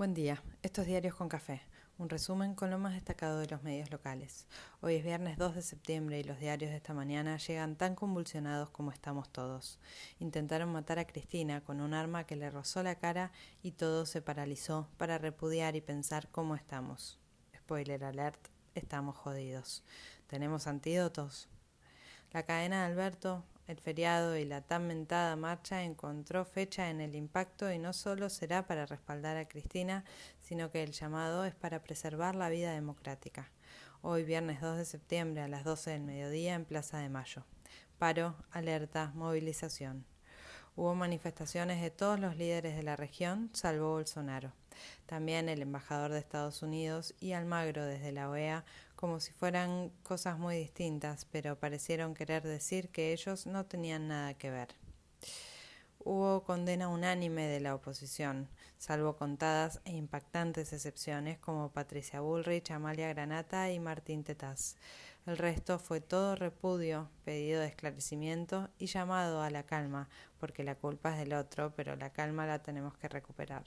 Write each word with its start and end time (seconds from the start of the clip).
Buen 0.00 0.14
día, 0.14 0.42
estos 0.62 0.86
diarios 0.86 1.14
con 1.14 1.28
café. 1.28 1.60
Un 1.98 2.08
resumen 2.08 2.54
con 2.54 2.70
lo 2.70 2.78
más 2.78 2.94
destacado 2.94 3.38
de 3.38 3.48
los 3.48 3.62
medios 3.62 3.90
locales. 3.90 4.46
Hoy 4.80 4.94
es 4.94 5.04
viernes 5.04 5.36
2 5.36 5.56
de 5.56 5.60
septiembre 5.60 6.18
y 6.18 6.24
los 6.24 6.40
diarios 6.40 6.70
de 6.70 6.78
esta 6.78 6.94
mañana 6.94 7.36
llegan 7.36 7.76
tan 7.76 7.94
convulsionados 7.94 8.70
como 8.70 8.92
estamos 8.92 9.28
todos. 9.28 9.78
Intentaron 10.18 10.72
matar 10.72 10.98
a 10.98 11.06
Cristina 11.06 11.60
con 11.60 11.82
un 11.82 11.92
arma 11.92 12.24
que 12.24 12.34
le 12.34 12.48
rozó 12.48 12.82
la 12.82 12.94
cara 12.94 13.30
y 13.62 13.72
todo 13.72 14.06
se 14.06 14.22
paralizó 14.22 14.88
para 14.96 15.18
repudiar 15.18 15.76
y 15.76 15.82
pensar 15.82 16.30
cómo 16.30 16.54
estamos. 16.54 17.18
Spoiler 17.54 18.02
alert, 18.02 18.40
estamos 18.74 19.18
jodidos. 19.18 19.84
¿Tenemos 20.28 20.66
antídotos? 20.66 21.50
La 22.32 22.44
cadena 22.44 22.86
de 22.86 22.92
Alberto 22.92 23.44
el 23.70 23.78
feriado 23.78 24.36
y 24.36 24.44
la 24.44 24.62
tan 24.62 24.88
mentada 24.88 25.36
marcha 25.36 25.84
encontró 25.84 26.44
fecha 26.44 26.90
en 26.90 27.00
el 27.00 27.14
impacto 27.14 27.70
y 27.70 27.78
no 27.78 27.92
solo 27.92 28.28
será 28.28 28.66
para 28.66 28.84
respaldar 28.84 29.36
a 29.36 29.46
Cristina, 29.46 30.04
sino 30.40 30.72
que 30.72 30.82
el 30.82 30.90
llamado 30.90 31.44
es 31.44 31.54
para 31.54 31.82
preservar 31.82 32.34
la 32.34 32.48
vida 32.48 32.72
democrática. 32.72 33.50
Hoy, 34.02 34.24
viernes 34.24 34.60
2 34.60 34.78
de 34.78 34.84
septiembre, 34.84 35.42
a 35.42 35.48
las 35.48 35.62
12 35.62 35.90
del 35.92 36.02
mediodía, 36.02 36.54
en 36.54 36.64
Plaza 36.64 36.98
de 36.98 37.10
Mayo. 37.10 37.44
Paro, 37.98 38.34
alerta, 38.50 39.12
movilización. 39.14 40.09
Hubo 40.80 40.94
manifestaciones 40.94 41.82
de 41.82 41.90
todos 41.90 42.18
los 42.18 42.38
líderes 42.38 42.74
de 42.74 42.82
la 42.82 42.96
región, 42.96 43.50
salvo 43.52 43.90
Bolsonaro. 43.90 44.54
También 45.04 45.50
el 45.50 45.60
embajador 45.60 46.10
de 46.10 46.20
Estados 46.20 46.62
Unidos 46.62 47.14
y 47.20 47.32
Almagro 47.32 47.84
desde 47.84 48.12
la 48.12 48.30
OEA 48.30 48.64
como 48.96 49.20
si 49.20 49.30
fueran 49.32 49.90
cosas 50.02 50.38
muy 50.38 50.56
distintas, 50.56 51.26
pero 51.26 51.58
parecieron 51.58 52.14
querer 52.14 52.44
decir 52.44 52.88
que 52.88 53.12
ellos 53.12 53.46
no 53.46 53.66
tenían 53.66 54.08
nada 54.08 54.32
que 54.32 54.50
ver. 54.50 54.68
Hubo 56.02 56.44
condena 56.44 56.88
unánime 56.88 57.46
de 57.46 57.60
la 57.60 57.74
oposición, 57.74 58.48
salvo 58.78 59.16
contadas 59.16 59.82
e 59.84 59.92
impactantes 59.92 60.72
excepciones 60.72 61.38
como 61.38 61.72
Patricia 61.72 62.22
Bullrich, 62.22 62.70
Amalia 62.70 63.10
Granata 63.10 63.70
y 63.70 63.78
Martín 63.78 64.24
Tetaz. 64.24 64.76
El 65.26 65.36
resto 65.36 65.78
fue 65.78 66.00
todo 66.00 66.34
repudio, 66.34 67.10
pedido 67.24 67.60
de 67.60 67.66
esclarecimiento 67.66 68.70
y 68.78 68.86
llamado 68.86 69.42
a 69.42 69.50
la 69.50 69.64
calma, 69.64 70.08
porque 70.38 70.64
la 70.64 70.74
culpa 70.74 71.12
es 71.12 71.18
del 71.18 71.34
otro, 71.34 71.74
pero 71.76 71.94
la 71.96 72.10
calma 72.10 72.46
la 72.46 72.62
tenemos 72.62 72.96
que 72.96 73.08
recuperar. 73.08 73.64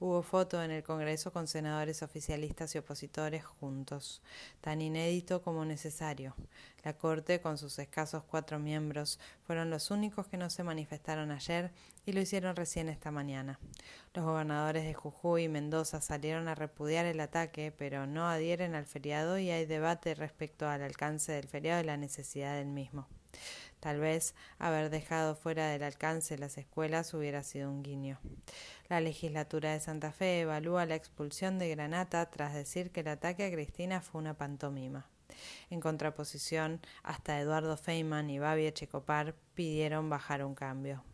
Hubo 0.00 0.22
foto 0.22 0.62
en 0.62 0.70
el 0.70 0.84
Congreso 0.84 1.32
con 1.32 1.48
senadores 1.48 2.04
oficialistas 2.04 2.72
y 2.72 2.78
opositores 2.78 3.44
juntos, 3.44 4.22
tan 4.60 4.80
inédito 4.80 5.42
como 5.42 5.64
necesario. 5.64 6.36
La 6.84 6.92
Corte, 6.92 7.40
con 7.40 7.58
sus 7.58 7.80
escasos 7.80 8.22
cuatro 8.22 8.60
miembros, 8.60 9.18
fueron 9.42 9.70
los 9.70 9.90
únicos 9.90 10.28
que 10.28 10.36
no 10.36 10.50
se 10.50 10.62
manifestaron 10.62 11.32
ayer 11.32 11.72
y 12.06 12.12
lo 12.12 12.20
hicieron 12.20 12.54
recién 12.54 12.88
esta 12.88 13.10
mañana. 13.10 13.58
Los 14.14 14.24
gobernadores 14.24 14.84
de 14.84 14.94
Jujuy 14.94 15.44
y 15.44 15.48
Mendoza 15.48 16.00
salieron 16.00 16.46
a 16.46 16.54
repudiar 16.54 17.04
el 17.04 17.18
ataque, 17.18 17.74
pero 17.76 18.06
no 18.06 18.28
adhieren 18.28 18.76
al 18.76 18.86
feriado 18.86 19.36
y 19.36 19.50
hay 19.50 19.66
debate 19.66 20.14
respecto 20.14 20.68
al 20.68 20.82
alcance 20.82 21.32
del 21.32 21.48
feriado 21.48 21.82
y 21.82 21.86
la 21.86 21.96
necesidad 21.96 22.54
del 22.54 22.68
mismo. 22.68 23.08
Tal 23.80 24.00
vez 24.00 24.34
haber 24.58 24.90
dejado 24.90 25.36
fuera 25.36 25.68
del 25.68 25.82
alcance 25.82 26.38
las 26.38 26.58
escuelas 26.58 27.14
hubiera 27.14 27.42
sido 27.42 27.70
un 27.70 27.82
guiño. 27.82 28.18
La 28.88 29.00
legislatura 29.00 29.72
de 29.72 29.80
Santa 29.80 30.12
Fe 30.12 30.40
evalúa 30.40 30.86
la 30.86 30.94
expulsión 30.94 31.58
de 31.58 31.68
Granata 31.70 32.28
tras 32.30 32.54
decir 32.54 32.90
que 32.90 33.00
el 33.00 33.08
ataque 33.08 33.44
a 33.44 33.50
Cristina 33.50 34.00
fue 34.00 34.20
una 34.20 34.34
pantomima. 34.34 35.06
En 35.70 35.80
contraposición, 35.80 36.80
hasta 37.02 37.38
Eduardo 37.38 37.76
Feynman 37.76 38.30
y 38.30 38.38
Babi 38.38 38.66
Echecopar 38.66 39.34
pidieron 39.54 40.08
bajar 40.08 40.44
un 40.44 40.54
cambio. 40.54 41.04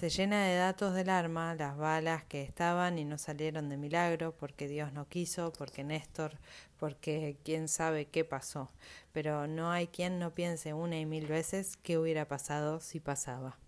Se 0.00 0.08
llena 0.08 0.46
de 0.46 0.56
datos 0.56 0.94
del 0.94 1.10
arma, 1.10 1.54
las 1.54 1.76
balas 1.76 2.24
que 2.24 2.40
estaban 2.40 2.98
y 2.98 3.04
no 3.04 3.18
salieron 3.18 3.68
de 3.68 3.76
milagro, 3.76 4.34
porque 4.34 4.66
Dios 4.66 4.94
no 4.94 5.06
quiso, 5.10 5.52
porque 5.52 5.84
Néstor, 5.84 6.38
porque 6.78 7.36
quién 7.44 7.68
sabe 7.68 8.06
qué 8.06 8.24
pasó. 8.24 8.70
Pero 9.12 9.46
no 9.46 9.70
hay 9.70 9.88
quien 9.88 10.18
no 10.18 10.32
piense 10.32 10.72
una 10.72 10.98
y 10.98 11.04
mil 11.04 11.26
veces 11.26 11.76
qué 11.76 11.98
hubiera 11.98 12.26
pasado 12.26 12.80
si 12.80 12.98
pasaba. 12.98 13.58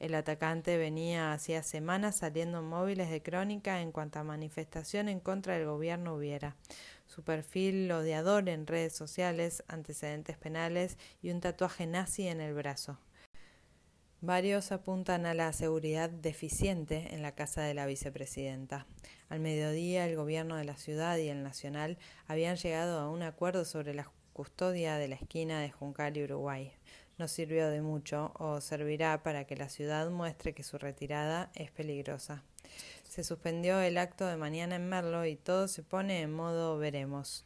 El 0.00 0.16
atacante 0.16 0.78
venía 0.78 1.32
hacía 1.32 1.62
semanas 1.62 2.16
saliendo 2.16 2.60
móviles 2.60 3.08
de 3.08 3.22
crónica 3.22 3.80
en 3.80 3.92
cuanta 3.92 4.24
manifestación 4.24 5.08
en 5.08 5.20
contra 5.20 5.54
del 5.54 5.66
gobierno 5.66 6.16
hubiera. 6.16 6.56
Su 7.06 7.22
perfil 7.22 7.92
odiador 7.92 8.48
en 8.48 8.66
redes 8.66 8.96
sociales, 8.96 9.62
antecedentes 9.68 10.38
penales 10.38 10.98
y 11.22 11.30
un 11.30 11.40
tatuaje 11.40 11.86
nazi 11.86 12.26
en 12.26 12.40
el 12.40 12.52
brazo. 12.52 12.98
Varios 14.20 14.72
apuntan 14.72 15.26
a 15.26 15.34
la 15.34 15.52
seguridad 15.52 16.10
deficiente 16.10 17.14
en 17.14 17.22
la 17.22 17.36
casa 17.36 17.62
de 17.62 17.72
la 17.72 17.86
vicepresidenta. 17.86 18.84
Al 19.28 19.38
mediodía, 19.38 20.06
el 20.06 20.16
gobierno 20.16 20.56
de 20.56 20.64
la 20.64 20.76
ciudad 20.76 21.16
y 21.18 21.28
el 21.28 21.44
nacional 21.44 21.98
habían 22.26 22.56
llegado 22.56 22.98
a 22.98 23.08
un 23.08 23.22
acuerdo 23.22 23.64
sobre 23.64 23.94
la 23.94 24.10
custodia 24.32 24.96
de 24.96 25.06
la 25.06 25.14
esquina 25.14 25.60
de 25.60 25.70
Juncal 25.70 26.16
y 26.16 26.24
Uruguay. 26.24 26.72
No 27.16 27.28
sirvió 27.28 27.68
de 27.68 27.80
mucho 27.80 28.32
o 28.40 28.60
servirá 28.60 29.22
para 29.22 29.44
que 29.44 29.54
la 29.54 29.68
ciudad 29.68 30.10
muestre 30.10 30.52
que 30.52 30.64
su 30.64 30.78
retirada 30.78 31.52
es 31.54 31.70
peligrosa. 31.70 32.42
Se 33.04 33.22
suspendió 33.22 33.80
el 33.80 33.98
acto 33.98 34.26
de 34.26 34.36
mañana 34.36 34.74
en 34.74 34.88
Merlo 34.88 35.26
y 35.26 35.36
todo 35.36 35.68
se 35.68 35.84
pone 35.84 36.22
en 36.22 36.32
modo 36.32 36.76
veremos. 36.76 37.44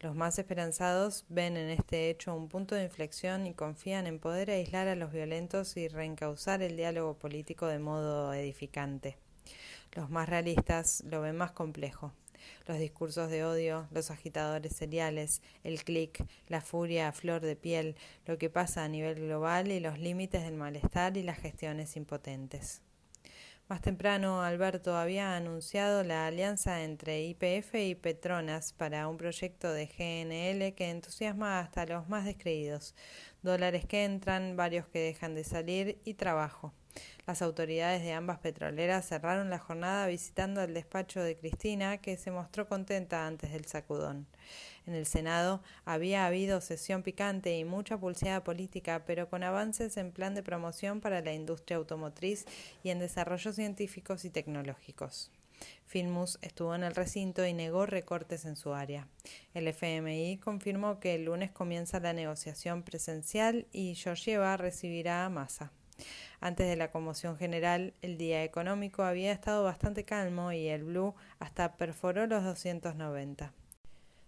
Los 0.00 0.14
más 0.14 0.38
esperanzados 0.38 1.24
ven 1.28 1.56
en 1.56 1.70
este 1.70 2.08
hecho 2.08 2.32
un 2.32 2.48
punto 2.48 2.76
de 2.76 2.84
inflexión 2.84 3.48
y 3.48 3.54
confían 3.54 4.06
en 4.06 4.20
poder 4.20 4.48
aislar 4.48 4.86
a 4.86 4.94
los 4.94 5.10
violentos 5.10 5.76
y 5.76 5.88
reencauzar 5.88 6.62
el 6.62 6.76
diálogo 6.76 7.18
político 7.18 7.66
de 7.66 7.80
modo 7.80 8.32
edificante. 8.32 9.16
Los 9.92 10.08
más 10.08 10.28
realistas 10.28 11.02
lo 11.04 11.20
ven 11.20 11.36
más 11.36 11.50
complejo. 11.50 12.12
Los 12.68 12.78
discursos 12.78 13.28
de 13.28 13.44
odio, 13.44 13.88
los 13.90 14.12
agitadores 14.12 14.76
seriales, 14.76 15.42
el 15.64 15.82
clic, 15.82 16.24
la 16.46 16.60
furia 16.60 17.08
a 17.08 17.12
flor 17.12 17.40
de 17.40 17.56
piel, 17.56 17.96
lo 18.24 18.38
que 18.38 18.50
pasa 18.50 18.84
a 18.84 18.88
nivel 18.88 19.16
global 19.16 19.72
y 19.72 19.80
los 19.80 19.98
límites 19.98 20.44
del 20.44 20.54
malestar 20.54 21.16
y 21.16 21.24
las 21.24 21.38
gestiones 21.38 21.96
impotentes. 21.96 22.82
Más 23.68 23.82
temprano, 23.82 24.40
Alberto 24.40 24.96
había 24.96 25.36
anunciado 25.36 26.02
la 26.02 26.26
alianza 26.26 26.84
entre 26.84 27.22
IPF 27.24 27.74
y 27.74 27.94
Petronas 27.94 28.72
para 28.72 29.06
un 29.08 29.18
proyecto 29.18 29.70
de 29.70 29.84
GNL 29.84 30.74
que 30.74 30.88
entusiasma 30.88 31.60
hasta 31.60 31.84
los 31.84 32.08
más 32.08 32.24
descreídos. 32.24 32.94
Dólares 33.42 33.86
que 33.86 34.04
entran, 34.04 34.56
varios 34.56 34.86
que 34.88 34.98
dejan 34.98 35.34
de 35.34 35.44
salir 35.44 35.98
y 36.04 36.14
trabajo. 36.14 36.72
Las 37.26 37.42
autoridades 37.42 38.02
de 38.02 38.12
ambas 38.12 38.38
petroleras 38.38 39.06
cerraron 39.06 39.50
la 39.50 39.58
jornada 39.58 40.06
visitando 40.06 40.62
el 40.62 40.74
despacho 40.74 41.22
de 41.22 41.36
Cristina, 41.36 41.98
que 41.98 42.16
se 42.16 42.30
mostró 42.30 42.66
contenta 42.66 43.26
antes 43.26 43.52
del 43.52 43.66
sacudón. 43.66 44.26
En 44.86 44.94
el 44.94 45.06
Senado 45.06 45.62
había 45.84 46.26
habido 46.26 46.60
sesión 46.60 47.02
picante 47.02 47.56
y 47.56 47.64
mucha 47.64 47.98
pulseada 47.98 48.42
política, 48.42 49.04
pero 49.04 49.28
con 49.28 49.42
avances 49.42 49.96
en 49.98 50.10
plan 50.10 50.34
de 50.34 50.42
promoción 50.42 51.00
para 51.00 51.20
la 51.20 51.34
industria 51.34 51.76
automotriz 51.76 52.46
y 52.82 52.90
en 52.90 52.98
desarrollos 52.98 53.54
científicos 53.54 54.24
y 54.24 54.30
tecnológicos. 54.30 55.30
Filmus 55.86 56.38
estuvo 56.42 56.74
en 56.74 56.84
el 56.84 56.94
recinto 56.94 57.46
y 57.46 57.54
negó 57.54 57.86
recortes 57.86 58.44
en 58.44 58.56
su 58.56 58.74
área. 58.74 59.08
El 59.54 59.68
FMI 59.68 60.38
confirmó 60.38 61.00
que 61.00 61.14
el 61.14 61.24
lunes 61.24 61.50
comienza 61.50 62.00
la 62.00 62.12
negociación 62.12 62.82
presencial 62.82 63.66
y 63.72 63.94
Georgieva 63.94 64.56
recibirá 64.56 65.24
a 65.24 65.30
Massa. 65.30 65.72
Antes 66.40 66.68
de 66.68 66.76
la 66.76 66.90
conmoción 66.90 67.36
general, 67.36 67.94
el 68.02 68.18
día 68.18 68.44
económico 68.44 69.02
había 69.02 69.32
estado 69.32 69.64
bastante 69.64 70.04
calmo 70.04 70.52
y 70.52 70.68
el 70.68 70.84
blue 70.84 71.14
hasta 71.38 71.76
perforó 71.76 72.26
los 72.26 72.44
290. 72.44 73.52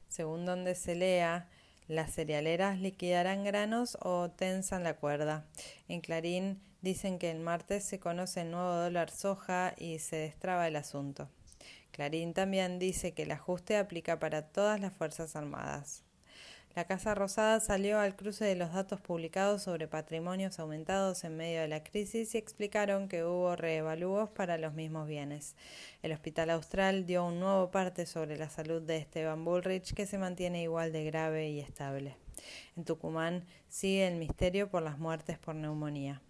Según 0.08 0.44
donde 0.44 0.74
se 0.74 0.96
lea, 0.96 1.48
las 1.86 2.12
cerealeras 2.12 2.78
liquidarán 2.78 3.44
granos 3.44 3.98
o 4.00 4.30
tensan 4.30 4.82
la 4.82 4.94
cuerda. 4.94 5.46
En 5.88 6.00
Clarín 6.00 6.60
dicen 6.82 7.18
que 7.18 7.30
el 7.30 7.40
martes 7.40 7.84
se 7.84 8.00
conoce 8.00 8.42
el 8.42 8.50
nuevo 8.50 8.74
dólar 8.74 9.10
soja 9.10 9.74
y 9.76 9.98
se 9.98 10.16
destraba 10.16 10.68
el 10.68 10.76
asunto. 10.76 11.28
Clarín 11.92 12.34
también 12.34 12.78
dice 12.78 13.12
que 13.12 13.22
el 13.24 13.32
ajuste 13.32 13.76
aplica 13.76 14.18
para 14.18 14.42
todas 14.42 14.80
las 14.80 14.92
Fuerzas 14.92 15.36
Armadas. 15.36 16.04
La 16.76 16.84
Casa 16.84 17.16
Rosada 17.16 17.58
salió 17.58 17.98
al 17.98 18.14
cruce 18.14 18.44
de 18.44 18.54
los 18.54 18.72
datos 18.72 19.00
publicados 19.00 19.62
sobre 19.62 19.88
patrimonios 19.88 20.60
aumentados 20.60 21.24
en 21.24 21.36
medio 21.36 21.62
de 21.62 21.66
la 21.66 21.82
crisis 21.82 22.32
y 22.34 22.38
explicaron 22.38 23.08
que 23.08 23.24
hubo 23.24 23.56
reevalúos 23.56 24.30
para 24.30 24.56
los 24.56 24.72
mismos 24.72 25.08
bienes. 25.08 25.56
El 26.02 26.12
Hospital 26.12 26.50
Austral 26.50 27.06
dio 27.06 27.26
un 27.26 27.40
nuevo 27.40 27.72
parte 27.72 28.06
sobre 28.06 28.38
la 28.38 28.48
salud 28.48 28.80
de 28.82 28.98
Esteban 28.98 29.44
Bullrich 29.44 29.94
que 29.94 30.06
se 30.06 30.16
mantiene 30.16 30.62
igual 30.62 30.92
de 30.92 31.04
grave 31.04 31.50
y 31.50 31.58
estable. 31.58 32.16
En 32.76 32.84
Tucumán 32.84 33.44
sigue 33.68 34.06
el 34.06 34.14
misterio 34.14 34.70
por 34.70 34.82
las 34.82 34.96
muertes 34.96 35.38
por 35.38 35.56
neumonía. 35.56 36.22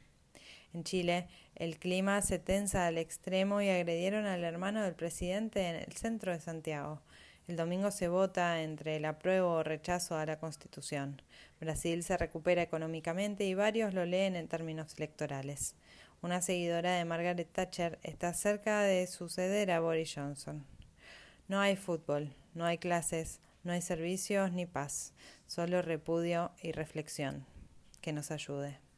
En 0.73 0.85
Chile, 0.85 1.27
el 1.57 1.79
clima 1.79 2.23
se 2.23 2.39
tensa 2.39 2.87
al 2.87 2.99
extremo 2.99 3.61
y 3.61 3.69
agredieron 3.69 4.27
al 4.27 4.45
hermano 4.45 4.83
del 4.83 4.95
presidente 4.95 5.69
en 5.69 5.77
el 5.77 5.93
centro 5.93 6.33
de 6.33 6.41
Santiago. 6.41 7.01
El 7.49 7.57
domingo 7.57 7.91
se 7.91 8.07
vota 8.07 8.63
entre 8.63 8.97
el 8.97 9.05
apruebo 9.05 9.55
o 9.55 9.63
rechazo 9.65 10.17
a 10.17 10.25
la 10.25 10.39
Constitución. 10.39 11.21
Brasil 11.59 12.05
se 12.05 12.17
recupera 12.17 12.63
económicamente 12.63 13.45
y 13.45 13.55
varios 13.55 13.93
lo 13.93 14.05
leen 14.05 14.37
en 14.37 14.47
términos 14.47 14.95
electorales. 14.97 15.75
una 16.23 16.43
seguidora 16.43 16.93
de 16.93 17.05
Margaret 17.07 17.51
Thatcher, 17.51 17.99
está 18.03 18.35
cerca 18.35 18.83
de 18.83 19.07
suceder 19.07 19.71
a 19.71 19.81
Boris 19.81 20.13
Johnson. 20.15 20.67
No 21.49 21.59
hay 21.61 21.77
fútbol, 21.77 22.35
no 22.55 22.67
hay 22.67 22.77
clases, 22.77 23.41
no 23.65 23.73
hay 23.73 23.81
servicios 23.81 24.53
ni 24.53 24.67
paz, 24.67 25.15
solo 25.47 25.83
repudio 25.83 26.53
y 26.63 26.73
reflexión. 26.73 27.47
Que 28.01 28.13
nos 28.13 28.31
ayude. 28.31 28.90